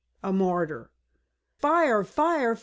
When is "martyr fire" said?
0.33-2.03